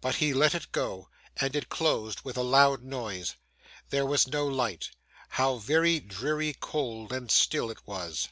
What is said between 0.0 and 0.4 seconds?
But he